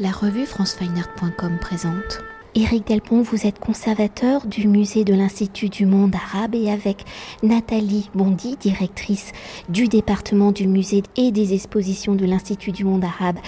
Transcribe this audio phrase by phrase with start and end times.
[0.00, 2.20] La revue francefineart.com présente.
[2.54, 7.04] Éric Delpont, vous êtes conservateur du musée de l'Institut du monde arabe et avec
[7.42, 9.32] Nathalie Bondy, directrice
[9.68, 13.38] du département du musée et des expositions de l'Institut du monde arabe,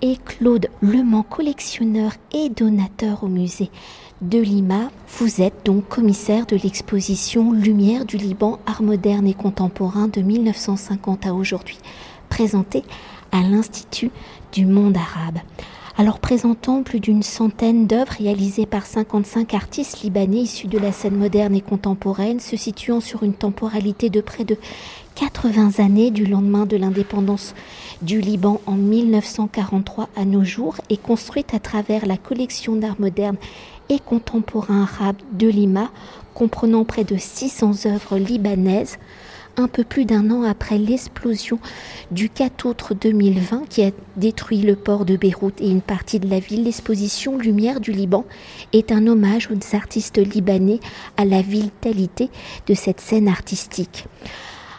[0.00, 3.72] et Claude Lemans, collectionneur et donateur au musée
[4.20, 4.92] de Lima.
[5.18, 11.26] Vous êtes donc commissaire de l'exposition Lumière du Liban, art moderne et contemporain de 1950
[11.26, 11.78] à aujourd'hui,
[12.28, 12.84] présentée
[13.32, 14.12] à l'Institut
[14.52, 15.40] du monde arabe
[15.98, 21.16] alors présentant plus d'une centaine d'œuvres réalisées par 55 artistes libanais issus de la scène
[21.16, 24.58] moderne et contemporaine, se situant sur une temporalité de près de
[25.14, 27.54] 80 années du lendemain de l'indépendance
[28.02, 33.36] du Liban en 1943 à nos jours et construite à travers la collection d'art moderne
[33.88, 35.90] et contemporain arabe de Lima,
[36.34, 38.98] comprenant près de 600 œuvres libanaises,
[39.56, 41.58] un peu plus d'un an après l'explosion
[42.10, 46.28] du 4 août 2020 qui a détruit le port de Beyrouth et une partie de
[46.28, 48.24] la ville, l'exposition Lumière du Liban
[48.72, 50.80] est un hommage aux artistes libanais
[51.16, 52.30] à la vitalité
[52.66, 54.06] de cette scène artistique.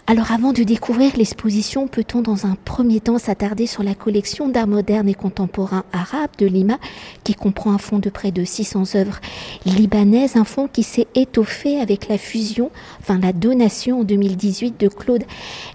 [0.10, 4.66] Alors avant de découvrir l'exposition, peut-on dans un premier temps s'attarder sur la collection d'art
[4.66, 6.80] moderne et contemporain arabe de Lima,
[7.26, 9.20] qui comprend un fonds de près de 600 œuvres
[9.66, 14.88] libanaises, un fonds qui s'est étoffé avec la fusion, enfin la donation en 2018 de
[14.88, 15.26] Claude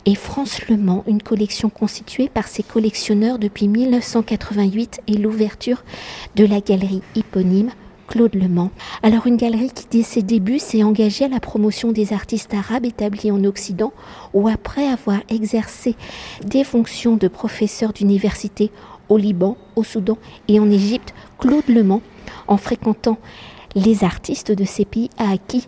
[0.06, 5.84] et France Le Mans, une collection constituée par ses collectionneurs depuis 1988 et l'ouverture
[6.36, 7.70] de la galerie éponyme
[8.12, 8.70] Claude Le Mans.
[9.02, 12.84] Alors une galerie qui dès ses débuts s'est engagée à la promotion des artistes arabes
[12.84, 13.90] établis en Occident
[14.34, 15.96] ou après avoir exercé
[16.44, 18.70] des fonctions de professeur d'université
[19.08, 22.02] au Liban, au Soudan et en Égypte, Claude Le Mans,
[22.48, 23.16] en fréquentant
[23.74, 25.66] les artistes de ces pays, a acquis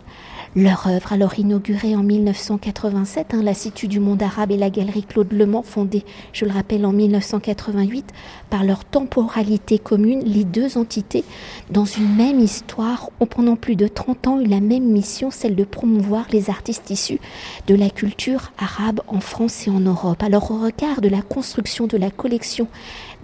[0.55, 5.33] leur œuvre, alors inaugurée en 1987, hein, l'Institut du monde arabe et la galerie Claude
[5.33, 8.05] Le Mans, fondée, je le rappelle, en 1988,
[8.49, 11.25] par leur temporalité commune, les deux entités,
[11.71, 15.55] dans une même histoire, ont pendant plus de 30 ans eu la même mission, celle
[15.55, 17.19] de promouvoir les artistes issus
[17.67, 20.23] de la culture arabe en France et en Europe.
[20.23, 22.67] Alors au regard de la construction de la collection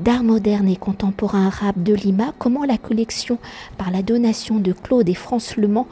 [0.02, 3.38] d'art moderne et contemporain arabe de Lima, comment la collection,
[3.78, 5.88] par la donation de Claude et France Le Mans,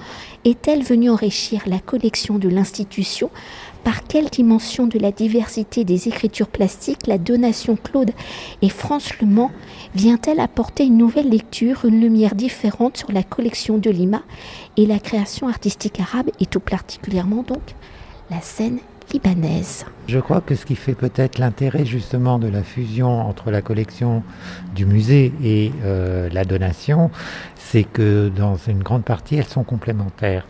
[0.46, 3.30] est-elle venue enrichir la collection de l'institution
[3.84, 8.10] par quelle dimension de la diversité des écritures plastiques la donation Claude
[8.64, 9.52] et France Le Mans
[9.94, 14.24] vient-elle apporter une nouvelle lecture, une lumière différente sur la collection de Lima
[14.76, 17.76] et la création artistique arabe et tout particulièrement donc
[18.32, 18.80] la scène
[19.14, 19.86] libanaise?
[20.08, 24.24] Je crois que ce qui fait peut-être l'intérêt justement de la fusion entre la collection
[24.74, 27.12] du musée et euh, la donation,
[27.56, 30.46] c'est que dans une grande partie, elles sont complémentaires.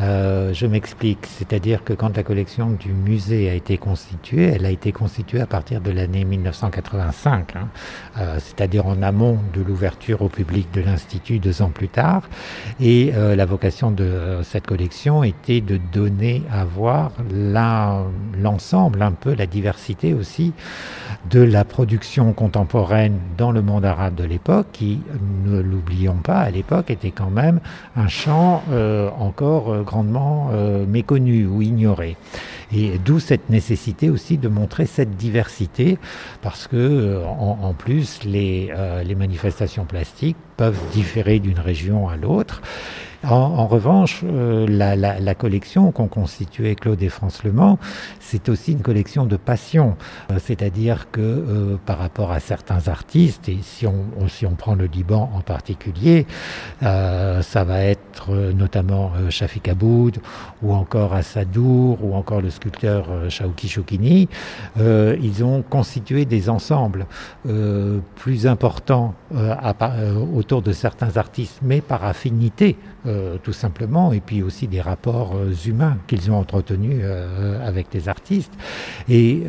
[0.00, 4.70] Euh, je m'explique, c'est-à-dire que quand la collection du musée a été constituée, elle a
[4.70, 7.68] été constituée à partir de l'année 1985, hein,
[8.18, 12.22] euh, c'est-à-dire en amont de l'ouverture au public de l'Institut deux ans plus tard.
[12.80, 17.12] Et euh, la vocation de cette collection était de donner à voir
[18.36, 20.52] l'ensemble, un peu la diversité aussi
[21.30, 25.00] de la production contemporaine dans le monde arabe de l'époque, qui,
[25.44, 27.60] ne l'oublions pas, à l'époque était quand même
[27.96, 28.62] un champ
[29.18, 32.16] encore grandement euh, méconnu ou ignoré.
[32.70, 35.96] Et d'où cette nécessité aussi de montrer cette diversité,
[36.42, 42.60] parce que euh, en, plus euh, les manifestations plastiques peuvent différer d'une région à l'autre.
[43.26, 47.78] En, revanche, euh, la, collection qu'ont constituée Claude et France Le Mans,
[48.20, 49.96] c'est aussi une collection de passion.
[50.30, 55.30] Euh, c'est-à-dire que euh, par rapport à certains artistes, et si on, prend le Liban
[55.34, 56.26] en particulier,
[56.80, 60.18] ça va être notamment Shafik Aboud,
[60.62, 64.28] ou encore Assadour, ou encore le sculpteur Shaouki Choukini,
[64.78, 67.06] ils ont constitué des ensembles
[68.16, 69.14] plus importants
[70.34, 72.76] autour de certains artistes, mais par affinité
[73.08, 77.86] euh, tout simplement, et puis aussi des rapports euh, humains qu'ils ont entretenus euh, avec
[77.94, 78.52] les artistes.
[79.08, 79.44] Et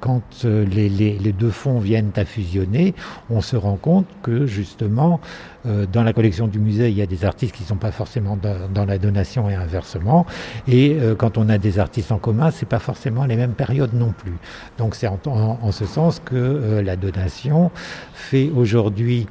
[0.00, 2.94] quand les, les, deux fonds viennent à fusionner,
[3.30, 5.20] on se rend compte que justement,
[5.64, 8.36] dans la collection du musée, il y a des artistes qui ne sont pas forcément
[8.36, 10.26] dans, la donation et inversement.
[10.68, 14.12] Et quand on a des artistes en commun, c'est pas forcément les mêmes périodes non
[14.16, 14.36] plus.
[14.78, 17.70] Donc c'est en, en, ce sens que la donation
[18.12, 19.26] fait aujourd'hui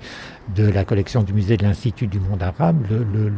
[0.54, 3.32] de la collection du musée de l'Institut du monde arabe, le, le,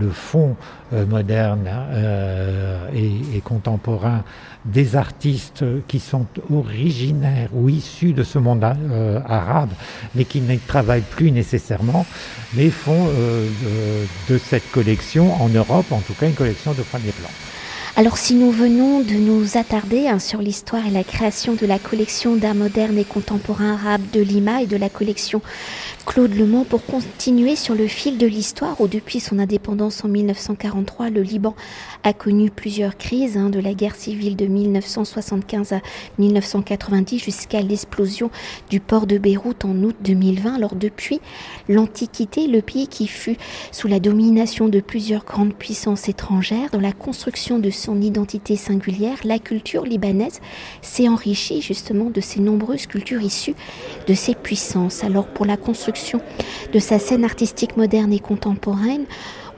[0.00, 0.56] le, fond
[0.92, 4.24] euh, moderne euh, et, et, contemporain
[4.64, 9.70] des artistes qui sont originaires ou issus de ce monde euh, arabe,
[10.14, 12.06] mais qui ne travaillent plus nécessairement,
[12.54, 17.12] mais font de, de cette collection en Europe, en tout cas, une collection de premier
[17.12, 17.28] plan.
[17.98, 21.80] Alors si nous venons de nous attarder hein, sur l'histoire et la création de la
[21.80, 25.42] collection d'art moderne et contemporain arabe de Lima et de la collection
[26.06, 31.10] Claude Lemont pour continuer sur le fil de l'histoire où depuis son indépendance en 1943,
[31.10, 31.56] le Liban
[32.04, 35.80] a connu plusieurs crises, hein, de la guerre civile de 1975 à
[36.18, 38.30] 1990 jusqu'à l'explosion
[38.70, 40.54] du port de Beyrouth en août 2020.
[40.54, 41.20] Alors depuis
[41.68, 43.36] l'Antiquité, le pays qui fut
[43.72, 49.16] sous la domination de plusieurs grandes puissances étrangères, dans la construction de son identité singulière,
[49.24, 50.40] la culture libanaise
[50.82, 53.54] s'est enrichie justement de ces nombreuses cultures issues
[54.06, 55.04] de ces puissances.
[55.04, 56.20] Alors pour la construction
[56.74, 59.06] de sa scène artistique moderne et contemporaine,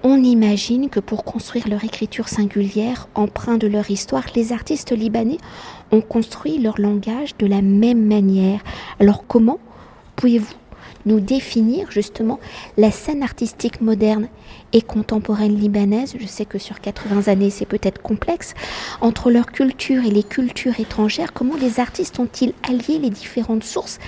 [0.05, 5.38] on imagine que pour construire leur écriture singulière, empreinte de leur histoire, les artistes libanais
[5.91, 8.61] ont construit leur langage de la même manière.
[9.00, 9.59] Alors comment
[10.15, 10.55] pouvez-vous
[11.06, 12.38] nous définir justement
[12.76, 14.29] la scène artistique moderne
[14.73, 18.55] et contemporaine libanaise, je sais que sur 80 années c'est peut-être complexe,
[19.00, 23.99] entre leur culture et les cultures étrangères, comment les artistes ont-ils allié les différentes sources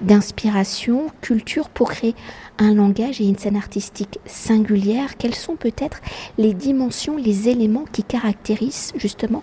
[0.00, 2.14] d'inspiration, culture pour créer
[2.58, 5.16] un langage et une scène artistique singulière?
[5.16, 6.00] Quelles sont peut-être
[6.38, 9.42] les dimensions, les éléments qui caractérisent justement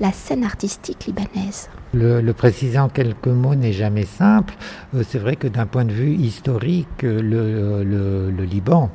[0.00, 4.54] la scène artistique libanaise le, préciser en quelques mots n'est jamais simple.
[4.94, 8.90] Euh, c'est vrai que d'un point de vue historique, le, Liban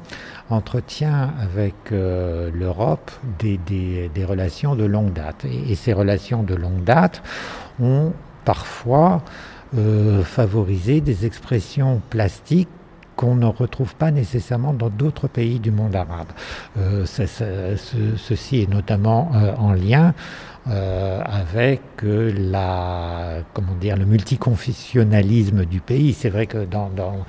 [0.52, 3.10] entretient avec euh, l'Europe
[3.40, 5.46] des, relations de longue date.
[5.46, 7.24] et, ces relations de longue date
[7.82, 8.14] ont
[8.46, 9.24] parfois
[9.78, 12.70] euh, favoriser des expressions plastiques
[13.16, 16.28] qu'on ne retrouve pas nécessairement dans d'autres pays du monde arabe.
[16.78, 20.14] Euh, ceci est notamment euh, en lien
[20.70, 26.14] euh, avec la, comment dire, le multiconfessionnalisme du pays.
[26.14, 27.26] C'est vrai que dans, dans,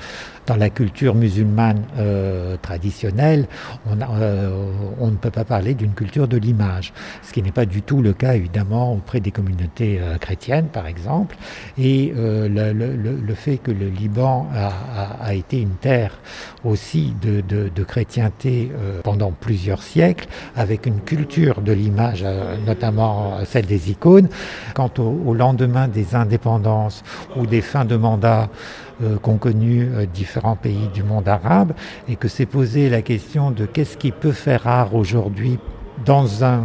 [0.47, 3.47] dans, la culture musulmane euh, traditionnelle,
[3.87, 6.93] on, euh, on, ne peut pas parler d'une culture de l'image,
[7.23, 10.87] ce qui n'est pas du tout le cas évidemment auprès des communautés euh, chrétiennes, par
[10.87, 11.37] exemple.
[11.79, 16.19] Et euh, le, le, le, fait que le Liban a, a, a été une terre
[16.65, 18.71] aussi de, de, de chrétienté
[19.03, 22.25] pendant plusieurs siècles, avec une culture de l'image,
[22.67, 24.29] notamment celle des icônes.
[24.75, 27.03] Quant au, lendemain des indépendances
[27.37, 31.73] ou des fins de mandat euh, qu'ont connu euh, différents pays du monde arabe,
[32.09, 35.59] et que s'est posé la question de qu'est-ce qui peut faire art aujourd'hui
[36.05, 36.65] dans un,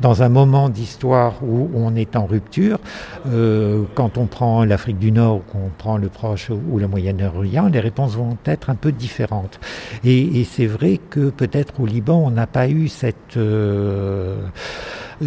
[0.00, 2.78] dans un moment d'histoire où on est en rupture,
[3.26, 7.80] euh, quand on prend l'Afrique du Nord, qu'on prend le Proche ou le Moyen-Orient, les
[7.80, 9.58] réponses vont être un peu différentes.
[10.04, 13.36] Et, c'est vrai que peut-être au Liban, on n'a pas eu cette...
[13.36, 14.36] Euh,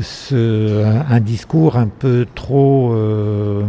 [0.02, 3.64] ce, un, discours un peu trop euh,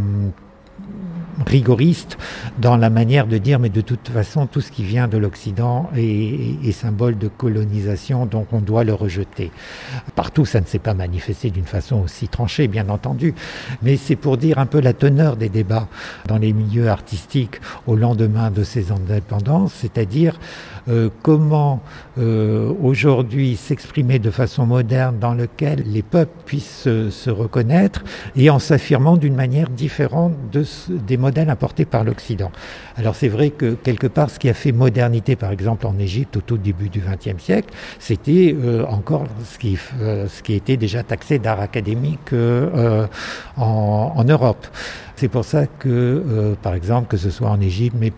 [1.51, 2.17] rigoriste
[2.59, 5.91] dans la manière de dire, mais de toute façon, tout ce qui vient de l'Occident
[5.97, 9.51] est, symbole de colonisation, donc on doit le rejeter.
[10.15, 13.35] Partout, ça ne s'est pas manifesté d'une façon aussi tranchée, bien entendu,
[13.83, 15.89] mais c'est pour dire un peu la teneur des débats
[16.27, 20.39] dans les milieux artistiques au lendemain de ces indépendances, c'est-à-dire
[21.23, 21.81] comment
[22.19, 28.03] euh, aujourd'hui s'exprimer de façon moderne dans lequel les peuples puissent se, reconnaître
[28.37, 32.51] et en s'affirmant d'une manière différente de, des modèles importés par l'Occident.
[32.97, 36.37] Alors c'est vrai que quelque part ce qui a fait modernité par exemple en Égypte
[36.37, 41.03] au tout début du XXe siècle, c'était euh, encore ce qui, ce qui était déjà
[41.03, 44.67] taxé d'art académique en, en, Europe.
[45.17, 48.13] C'est pour ça que, par exemple, que ce soit en Égypte, mais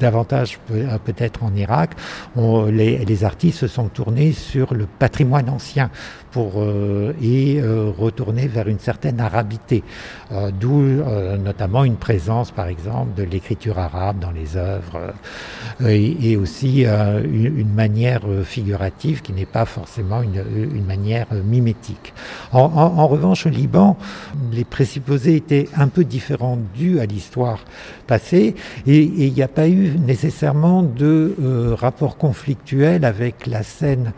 [0.00, 1.90] davantage euh, peut-être en Irak,
[2.36, 5.90] les, artistes se sont tournés sur le patrimoine ancien
[6.36, 9.82] pour euh, et euh, retourner vers une certaine arabité,
[10.32, 15.14] euh, d'où euh, notamment une présence, par exemple, de l'écriture arabe dans les œuvres,
[15.80, 20.42] et, et, aussi une, une, manière figurative qui n'est pas forcément une,
[20.74, 22.12] une manière mimétique.
[22.52, 23.96] En, en, en, revanche, au Liban,
[24.52, 27.60] les présupposés étaient un peu différents dus à l'histoire
[28.06, 28.54] passée,
[28.86, 31.34] et il n'y a pas eu nécessairement de
[31.78, 34.12] rapport conflictuel avec la scène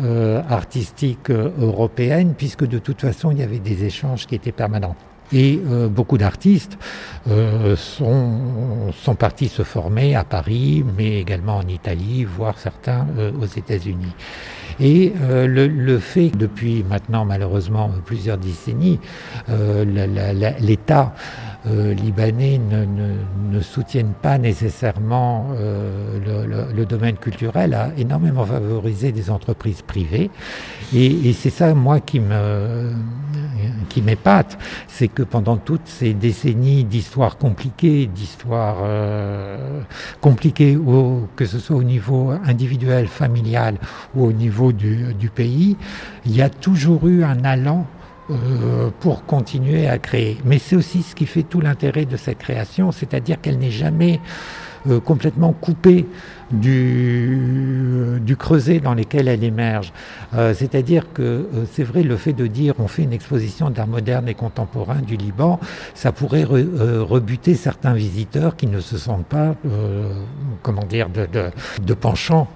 [0.00, 4.50] euh, artistique euh, européenne, puisque de toute façon, il y avait des échanges qui étaient
[4.50, 4.96] permanents.
[5.32, 6.78] Et euh, beaucoup d'artistes
[7.28, 13.32] euh, sont, sont partis se former à Paris, mais également en Italie, voire certains euh,
[13.40, 14.14] aux États-Unis.
[14.80, 18.98] Et euh, le, le, fait, depuis maintenant malheureusement plusieurs décennies,
[20.60, 21.14] l'État
[21.66, 23.14] euh, libanais ne, ne,
[23.50, 29.82] ne, soutiennent pas nécessairement euh, le, le, le, domaine culturel, a énormément favorisé des entreprises
[29.82, 30.30] privées.
[30.92, 32.92] Et, et c'est ça, moi, qui me,
[33.88, 39.82] qui m'épate, c'est que pendant toutes ces décennies d'histoires compliquées, d'histoires euh,
[40.20, 40.76] compliquées,
[41.36, 43.76] que ce soit au niveau individuel, familial
[44.14, 45.76] ou au niveau du, du pays,
[46.26, 47.86] il y a toujours eu un allant
[48.32, 50.38] euh, pour continuer à créer.
[50.44, 54.20] Mais c'est aussi ce qui fait tout l'intérêt de cette création, c'est-à-dire qu'elle n'est jamais
[54.88, 56.06] euh, complètement coupée
[56.50, 59.92] du, du creuset dans lequel elle émerge.
[60.34, 64.28] Euh, c'est-à-dire que c'est vrai, le fait de dire on fait une exposition d'art moderne
[64.28, 65.60] et contemporain du Liban,
[65.94, 69.54] ça pourrait rebuter certains visiteurs qui ne se sentent pas,
[70.62, 71.50] comment dire, de, de,
[71.82, 72.48] de penchant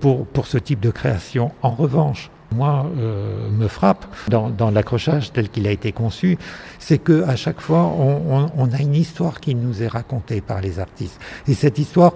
[0.00, 1.52] pour, pour ce type de création.
[1.62, 6.38] En revanche, moi, euh, me frappe dans, l'accrochage tel qu'il a été conçu,
[6.78, 10.78] c'est que à chaque fois, on, a une histoire qui nous est racontée par les
[10.78, 11.20] artistes.
[11.46, 12.12] Et cette histoire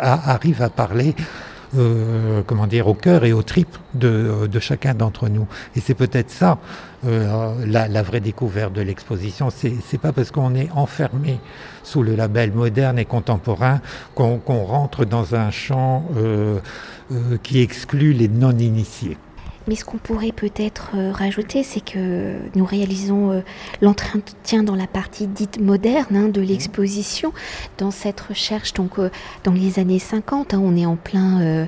[0.00, 1.14] arrive à parler
[1.76, 5.46] euh, comment dire, au cœur et aux tripes de, chacun d'entre nous.
[5.74, 6.58] Et c'est peut-être ça
[7.06, 9.48] euh, la, vraie découverte de l'exposition.
[9.50, 11.38] C'est pas parce qu'on est enfermé
[11.82, 13.80] sous le label moderne et contemporain
[14.14, 16.58] qu'on qu rentre dans un champ euh,
[17.12, 19.18] euh, qui exclut les non-initiés.
[19.66, 23.40] Mais ce qu'on pourrait peut-être euh, rajouter, c'est que nous réalisons euh,
[23.80, 26.44] l'entretien dans la partie dite moderne hein, de mmh.
[26.44, 27.32] l'exposition,
[27.78, 29.10] dans cette recherche donc euh,
[29.42, 30.54] dans les années 50.
[30.54, 31.66] Hein, on est en plein euh,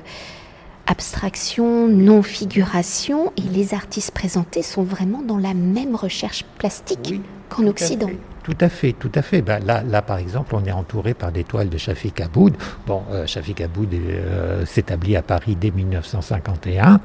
[0.85, 7.67] abstraction, non-figuration, et les artistes présentés sont vraiment dans la même recherche plastique oui, qu'en
[7.67, 8.09] Occident.
[8.47, 9.41] Tout à fait, tout à fait.
[9.41, 12.55] Ben là, là, par exemple, on est entouré par des toiles de Shafik Aboud.
[12.85, 13.25] Bon, euh,
[13.61, 17.01] Aboud euh, s'établit à Paris dès 1951.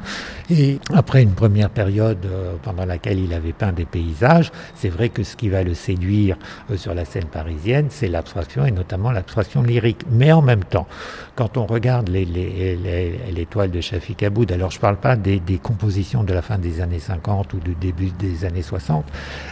[0.51, 5.09] Et après une première période euh, pendant laquelle il avait peint des paysages, c'est vrai
[5.09, 6.37] que ce qui va le séduire
[6.71, 10.03] euh, sur la scène parisienne, c'est l'abstraction et notamment l'abstraction lyrique.
[10.13, 10.87] Mais en même temps,
[11.35, 14.99] quand on regarde les, les, les, les toiles de Shafik Aboud, alors je ne parle
[14.99, 18.63] pas des, des, compositions de la fin des années 50 ou du début des années
[18.63, 19.05] 60,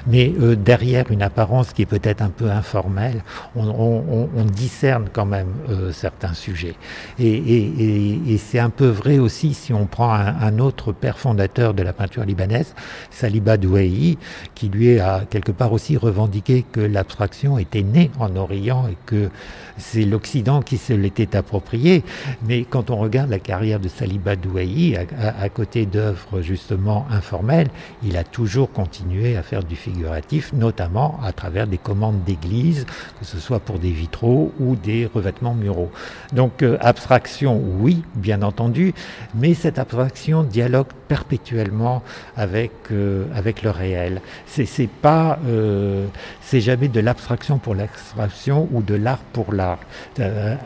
[0.06, 3.22] mais euh, derrière une apparence qui est peut-être un peu informel,
[3.56, 6.74] on, discerne quand même euh, certains sujets.
[7.18, 11.92] Et, c'est un peu vrai aussi si on prend un, autre père fondateur de la
[11.92, 12.74] peinture libanaise,
[13.10, 14.18] Saliba Douayi,
[14.54, 19.30] qui lui a quelque part aussi revendiqué que l'abstraction était née en Orient et que
[19.76, 22.02] c'est l'Occident qui se l'était approprié.
[22.46, 27.06] Mais quand on regarde la carrière de Saliba Douayi, à, à, à côté d'œuvres justement
[27.10, 27.70] informelles,
[28.02, 32.84] il a toujours continué à faire du figuratif, notamment à travers des commandes d'église,
[33.18, 35.90] que ce soit pour des vitraux ou des revêtements muraux.
[36.32, 38.92] Donc euh, abstraction, oui, bien entendu,
[39.34, 42.02] mais cette abstraction dialogue perpétuellement
[42.36, 44.20] avec euh, avec le réel.
[44.46, 46.06] C'est pas euh,
[46.40, 49.78] c'est jamais de l'abstraction pour l'abstraction ou de l'art pour l'art.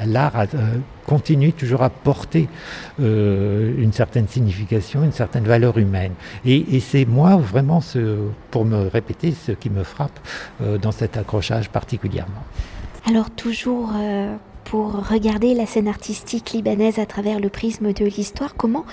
[0.06, 0.46] L'art
[1.06, 2.48] continue toujours à porter
[3.00, 6.12] euh, une certaine signification, une certaine valeur humaine.
[6.44, 7.80] Et, c'est moi vraiment,
[8.50, 10.18] pour me répéter, ce qui me frappe
[10.62, 12.42] euh, dans cet accrochage particulièrement.
[13.06, 14.34] Alors toujours euh,
[14.64, 18.84] pour regarder la scène artistique libanaise à travers le prisme de l'histoire, comment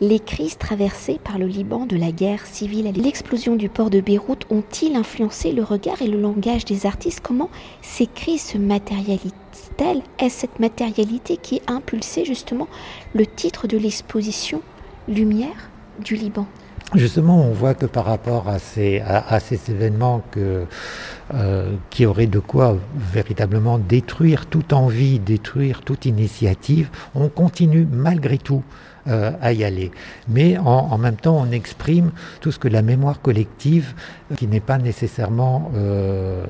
[0.00, 4.00] les crises traversées par le Liban de la guerre civile et l'explosion du port de
[4.00, 7.20] Beyrouth ont-ils influencé le regard et le langage des artistes?
[7.22, 7.50] Comment
[7.82, 10.02] ces crises se matérialisent-elles?
[10.18, 12.68] Est-ce cette matérialité qui a impulsé justement
[13.14, 14.62] le titre de l'exposition
[15.08, 16.46] Lumière du Liban?
[16.94, 22.38] Justement, on voit que par rapport à ces, à, ces événements euh, qui auraient de
[22.38, 28.62] quoi véritablement détruire toute envie, détruire toute initiative, on continue malgré tout
[29.06, 29.90] euh, à y aller.
[30.28, 33.92] Mais en, même temps, on exprime tout ce que la mémoire collective,
[34.36, 35.70] qui n'est pas nécessairement...
[35.76, 36.44] Euh,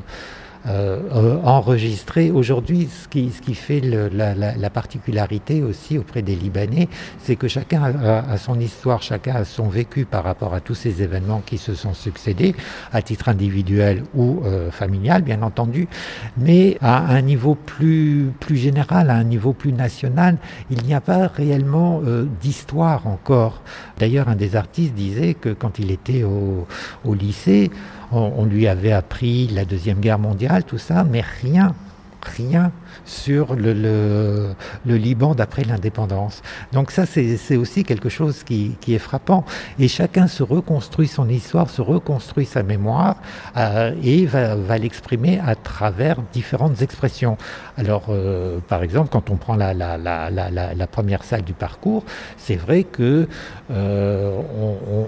[0.66, 2.30] euh, enregistré.
[2.30, 6.88] Aujourd'hui, ce qui, ce qui fait le, la, la, la, particularité aussi auprès des Libanais,
[7.22, 10.74] c'est que chacun a, a, son histoire, chacun a son vécu par rapport à tous
[10.74, 12.54] ces événements qui se sont succédés,
[12.92, 15.88] à titre individuel ou euh, familial, bien entendu,
[16.36, 20.38] mais à un niveau plus, plus général, à un niveau plus national,
[20.70, 23.62] il n'y a pas réellement euh, d'histoire encore.
[23.98, 26.66] D'ailleurs, un des artistes disait que quand il était au,
[27.04, 27.70] au lycée,
[28.12, 31.74] on, lui avait appris la Deuxième Guerre mondiale, tout ça, mais rien,
[32.22, 32.72] rien
[33.04, 34.54] sur le,
[34.87, 36.42] Liban d'après l'indépendance.
[36.73, 39.45] Donc ça, c'est aussi quelque chose qui, est frappant.
[39.78, 43.16] Et chacun se reconstruit son histoire, se reconstruit sa mémoire
[43.57, 47.37] euh, et va, l'exprimer à travers différentes expressions.
[47.76, 52.04] Alors, euh, par exemple, quand on prend la, première salle du parcours,
[52.37, 53.28] c'est vrai que
[53.71, 54.40] euh,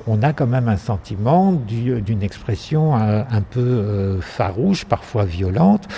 [0.07, 5.89] on, a quand même un sentiment d'une expression un, peu farouche, parfois violente,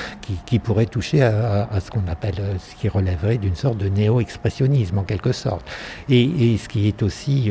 [0.47, 4.99] qui pourrait toucher à, à ce qu'on appelle, ce qui relèverait d'une sorte de néo-expressionnisme
[4.99, 5.67] en quelque sorte.
[6.09, 7.51] Et, ce qui est aussi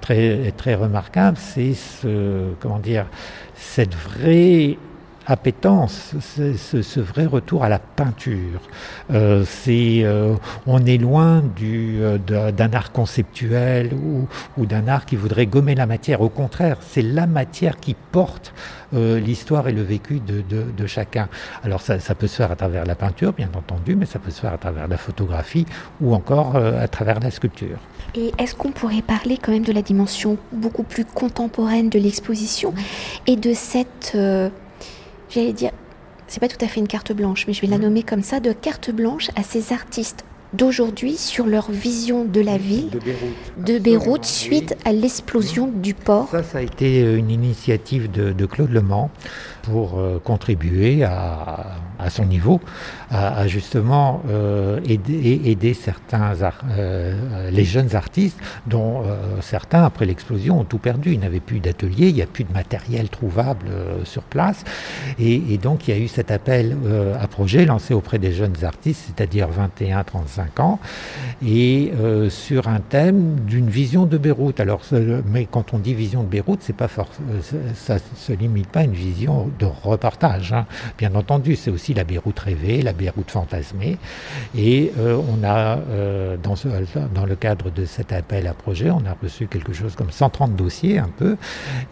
[0.00, 3.06] très, très remarquable, c'est ce, comment dire,
[3.54, 4.76] cette vraie
[5.26, 8.60] appétence, ce, vrai retour à la peinture.
[9.12, 10.34] Euh, euh,
[10.66, 13.92] on est loin euh, d'un art conceptuel
[14.56, 16.20] ou, d'un art qui voudrait gommer la matière.
[16.20, 18.52] Au contraire, c'est la matière qui porte
[18.92, 21.28] l'histoire et le vécu de, chacun.
[21.64, 24.40] Alors ça, peut se faire à travers la peinture, bien entendu, mais ça peut se
[24.40, 25.64] faire à travers la photographie
[26.02, 27.78] ou encore à travers la sculpture.
[28.14, 32.74] Et est-ce qu'on pourrait parler quand même de la dimension beaucoup plus contemporaine de l'exposition
[33.26, 34.14] et de cette
[35.32, 35.70] j'allais dire,
[36.26, 38.40] c'est pas tout à fait une carte blanche, mais je vais la nommer comme ça,
[38.40, 42.90] de carte blanche à ces artistes d'aujourd'hui sur leur vision de la ville
[43.58, 46.28] de Beyrouth, suite à l'explosion du port.
[46.30, 49.10] Ça, ça a été une initiative de, de Claude Mans
[49.62, 52.60] pour euh, contribuer à, à, son niveau
[53.10, 56.32] à, justement euh, aider, aider, certains
[56.76, 59.02] euh, les jeunes artistes dont
[59.40, 61.12] certains après l'explosion ont tout perdu.
[61.12, 63.66] Ils n'avaient plus d'atelier, il n'y a plus de matériel trouvable
[64.04, 64.64] sur place
[65.18, 66.76] et, et, donc il y a eu cet appel
[67.20, 69.48] à projet lancé auprès des jeunes artistes, c'est-à-dire
[69.80, 70.78] 21-35 ans,
[71.44, 71.92] et
[72.28, 74.60] sur un thème d'une vision de Beyrouth.
[74.60, 74.82] Alors,
[75.26, 77.28] mais quand on dit vision de Beyrouth, c'est pas forcément,
[77.74, 80.52] ça se limite pas à une vision de reportage.
[80.52, 80.66] Hein.
[80.98, 83.98] Bien entendu, c'est aussi la Beyrouth rêvée, la Beyrouth fantasmée.
[84.56, 89.16] Et euh, on a, euh, dans, le cadre de cet appel à projet, on a
[89.20, 91.36] reçu quelque chose comme 130 dossiers un peu.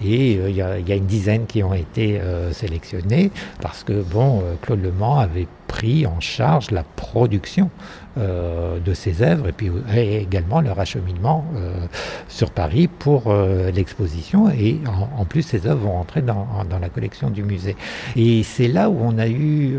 [0.02, 2.20] Et euh, il y, a, y, a une dizaine qui ont été
[2.52, 3.30] sélectionnés
[3.60, 7.70] parce que, bon, Claude Le Mans avait pris en charge la production
[8.09, 11.86] euh, de ces œuvres et puis également leur acheminement euh,
[12.28, 14.78] sur Paris pour euh, l'exposition et
[15.16, 17.76] en, plus ces œuvres vont rentrer dans, dans, la collection du musée.
[18.16, 19.78] Et c'est là où on a eu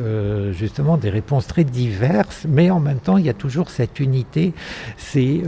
[0.52, 4.54] justement des réponses très diverses, mais en même temps il y a toujours cette unité.
[4.98, 5.42] C'est,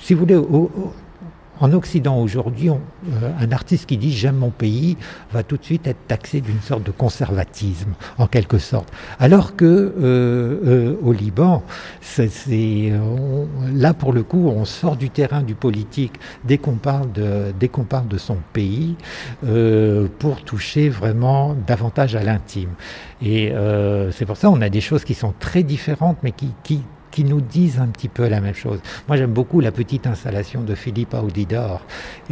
[0.00, 0.70] si vous voulez, au,
[1.60, 2.74] en Occident aujourd'hui, euh,
[3.38, 4.96] un artiste qui dit j'aime mon pays
[5.32, 8.92] va tout de suite être taxé d'une sorte de conservatisme, en quelque sorte.
[9.18, 11.62] Alors que euh, euh, au Liban,
[13.72, 17.68] là pour le coup, on sort du terrain du politique dès qu'on parle de, dès
[17.68, 18.96] qu'on parle de son pays
[20.18, 22.70] pour toucher vraiment davantage à l'intime.
[23.22, 23.52] Et
[24.12, 26.82] c'est pour ça qu'on a des choses qui sont très différentes, mais qui,
[27.14, 28.80] qui nous disent un petit peu la même chose.
[29.06, 31.80] Moi, j'aime beaucoup la petite installation de Philippe Audidor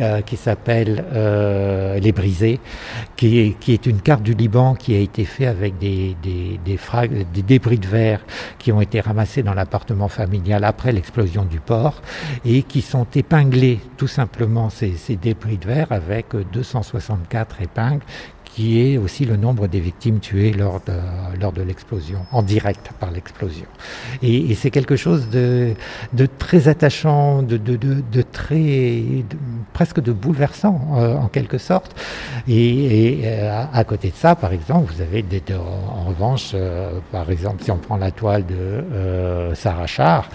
[0.01, 2.59] euh, qui s'appelle euh, Les Brisés,
[3.15, 6.17] qui est, une carte du Liban qui a été faite avec des,
[7.47, 8.25] débris de verre
[8.59, 12.03] qui ont été ramassés dans l'appartement familial après l'explosion du port
[12.45, 18.03] et qui sont épinglés tout simplement ces, ces débris de verre avec 264 épingles
[18.55, 20.93] qui est aussi le nombre des victimes tuées lors de,
[21.41, 23.67] lors de l'explosion, en direct par l'explosion.
[24.23, 25.73] Et, et c'est quelque chose de,
[26.13, 29.03] de, très attachant, de, de, de très
[29.73, 31.95] presque de bouleversant euh, en quelque sorte.
[32.49, 37.31] Et, euh, à, côté de ça, par exemple, vous avez des, en, revanche, euh, par
[37.31, 40.29] exemple, si on prend la toile de Sarah Char,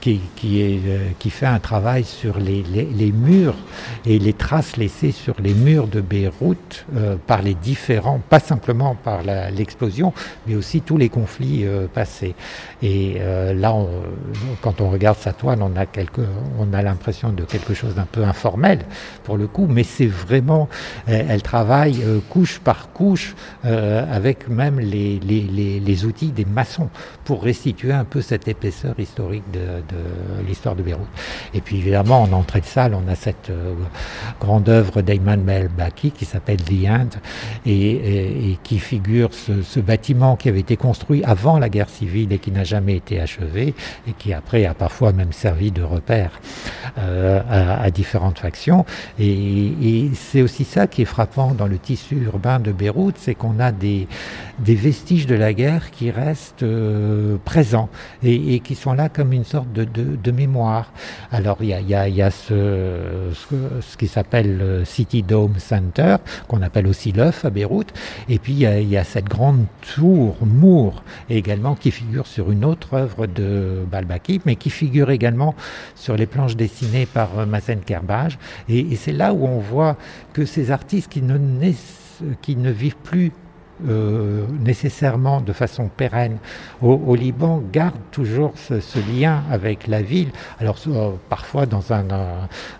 [0.00, 3.56] qui, qui, fait un travail sur les, les, murs
[4.06, 6.86] et les traces laissées sur les murs de Beyrouth
[7.26, 9.20] par les différents, pas simplement par
[9.52, 10.12] l'explosion,
[10.46, 12.34] mais aussi tous les conflits passés.
[12.82, 13.18] Et
[13.54, 13.74] là,
[14.60, 15.86] quand on regarde sa toile, on a,
[16.58, 18.73] on a l'impression de quelque chose d'un peu informel,
[19.22, 20.68] pour le coup, mais c'est vraiment,
[21.06, 23.34] elle, elle travaille euh, couche par couche,
[23.64, 26.88] euh, avec même les, les, les, outils des maçons,
[27.24, 31.06] pour restituer un peu cette épaisseur historique de, de l'histoire de Beyrouth.
[31.54, 33.74] Et puis évidemment, en entrée de salle, on a cette euh,
[34.40, 37.08] grande œuvre d'Ayman Melbaki qui s'appelle The End,
[37.66, 42.50] et, qui figure ce, bâtiment qui avait été construit avant la guerre civile et qui
[42.50, 43.74] n'a jamais été achevé
[44.08, 46.40] et qui après a parfois même servi de repère
[46.98, 48.63] euh, à, différentes factions.
[49.18, 53.58] Et, c'est aussi ça qui est frappant dans le tissu urbain de Beyrouth, c'est qu'on
[53.60, 54.06] a des,
[54.58, 57.88] vestiges de la guerre qui restent euh, présents
[58.22, 60.92] et, qui sont là comme une sorte de, mémoire.
[61.30, 66.16] Alors il y a, ce, qui s'appelle le City Dome Center,
[66.48, 67.92] qu'on appelle aussi l'œuf à Beyrouth.
[68.28, 72.94] Et puis il y, a, cette grande tour Mour également qui figure sur une autre
[72.94, 75.54] œuvre de Balbaki, mais qui figure également
[75.94, 78.38] sur les planches dessinées par euh, Mazen Kerbage.
[78.68, 79.96] Et, c'est là où on voit
[80.32, 83.32] que ces artistes qui ne, vivent plus
[83.88, 86.38] euh, nécessairement de façon pérenne
[86.80, 88.74] au, Liban gardent toujours ce,
[89.12, 90.30] lien avec la ville.
[90.60, 92.04] Alors euh, parfois dans, un,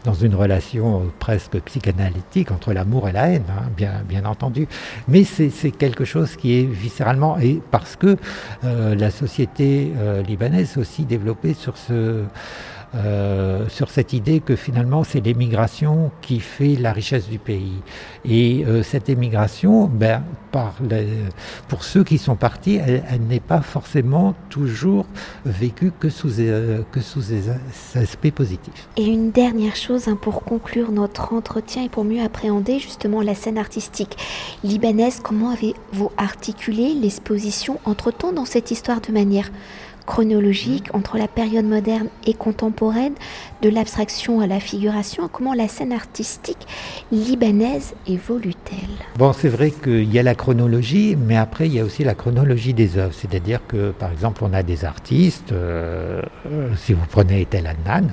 [0.05, 4.69] dans une relation presque psychanalytique entre l'amour et la haine, hein, bien, bien entendu.
[5.09, 8.17] Mais c'est quelque chose qui est viscéralement, et parce que
[8.63, 9.93] la société
[10.27, 12.23] libanaise aussi développée sur ce
[12.95, 17.81] euh, sur cette idée que finalement c'est l'émigration qui fait la richesse du pays.
[18.25, 20.23] Et euh, cette émigration, ben,
[21.69, 25.07] pour ceux qui sont partis, elle, n'est pas forcément toujours
[25.45, 27.51] vécue que sous, euh, que sous des
[27.97, 28.89] aspects positifs.
[28.97, 33.35] Et une dernière chose hein, pour conclure notre entretien et pour mieux appréhender justement la
[33.35, 34.17] scène artistique
[34.63, 39.51] libanaise, comment avez-vous articulé l'exposition entre-temps dans cette histoire de manière
[40.07, 43.15] chronologique entre la période moderne et contemporaine,
[43.63, 46.67] de l'abstraction à la figuration, comment la scène artistique
[47.11, 49.07] libanaise évolue-t-elle?
[49.17, 52.15] Bon, c'est vrai qu'il y a la chronologie, mais après il y a aussi la
[52.15, 53.15] chronologie des œuvres.
[53.15, 56.21] C'est-à-dire que, par exemple, on a des artistes, euh,
[56.77, 58.09] si vous prenez Tel Adnan,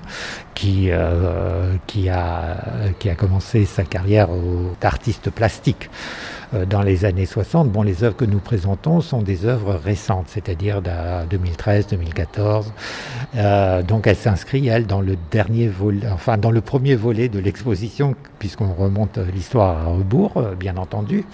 [0.54, 1.76] qui, euh,
[2.06, 4.30] a commencé sa carrière
[4.80, 5.90] d'artiste plastique.
[6.54, 7.70] Euh, dans les années 60.
[7.70, 10.90] Bon, les œuvres que nous présentons sont des œuvres récentes, c'est-à-dire de
[11.30, 12.74] 2013, 2014.
[13.36, 17.40] Euh, donc, elle s'inscrit, elle, dans le dernier volet, enfin, dans le premier volet de
[17.40, 21.26] l'exposition, puisqu'on remonte l'histoire à rebours, euh, bien entendu.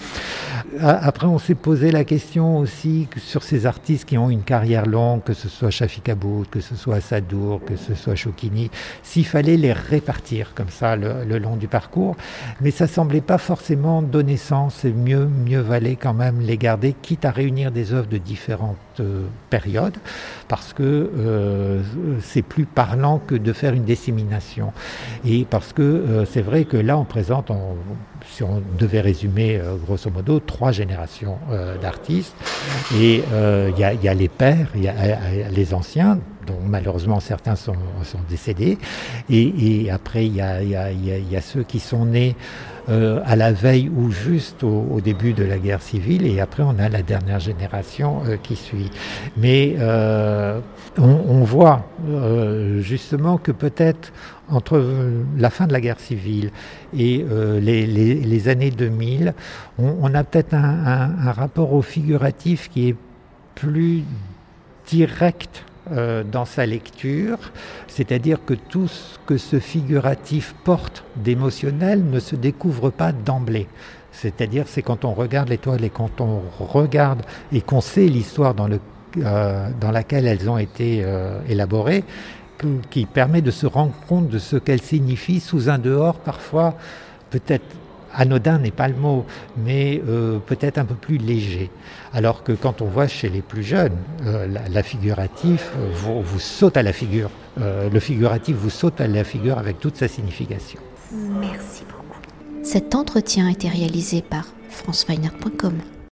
[0.82, 5.24] Après, on s'est posé la question aussi sur ces artistes qui ont une carrière longue,
[5.24, 8.70] que ce soit Shafik Aboud, que ce soit Sadour, que ce soit Choukini,
[9.04, 12.18] s'il fallait les répartir comme ça le, long du parcours.
[12.60, 16.94] Mais ça semblait pas forcément donner sens et mieux, mieux valait quand même les garder,
[17.02, 19.96] quitte à réunir des œuvres de différentes euh, période,
[20.48, 21.82] parce que euh,
[22.22, 24.74] c'est plus parlant que de faire une dissémination.
[25.26, 27.52] Et parce que euh, c'est vrai que là, on présente,
[28.28, 31.38] si on devait résumer grosso modo, trois générations
[31.82, 32.36] d'artistes.
[32.96, 37.76] Et il y, a les pères, il y, a les anciens, dont malheureusement certains sont,
[38.30, 38.78] décédés.
[39.30, 42.36] Et, après, il y a, ceux qui sont nés
[42.90, 46.80] euh, à la veille ou juste au, début de la guerre civile, et après on
[46.80, 48.90] a la dernière génération euh, qui suit.
[49.36, 50.62] Mais euh,
[50.98, 51.86] on, voit
[52.80, 54.14] justement que peut-être
[54.50, 54.82] entre
[55.38, 56.52] la fin de la guerre civile
[56.98, 57.26] et
[57.62, 59.34] les, années 2000,
[59.78, 62.96] on, a peut-être un, un rapport au figuratif qui est
[63.56, 64.04] plus
[64.88, 67.38] direct euh, dans sa lecture,
[67.88, 73.68] c'est-à-dire que tout ce que ce figuratif porte d'émotionnel ne se découvre pas d'emblée.
[74.12, 77.22] C'est-à-dire c'est quand on regarde l'étoile et quand on regarde
[77.52, 78.70] et qu'on sait l'histoire dans,
[79.18, 82.04] euh, laquelle elles ont été euh, élaborées,
[82.90, 86.74] qui permet de se rendre compte de ce qu'elles signifient sous un dehors parfois
[87.30, 87.66] peut-être
[88.14, 89.26] anodin n'est pas le mot,
[89.58, 91.70] mais euh, peut-être un peu plus léger.
[92.14, 96.78] Alors que quand on voit chez les plus jeunes, euh, la, figuratif euh, vous, saute
[96.78, 97.30] à la figure.
[97.58, 100.80] le figuratif vous saute à la figure avec toute sa signification.
[101.12, 102.04] Merci beaucoup.
[102.64, 105.97] Cet entretien a été réalisé par franceweiner.com.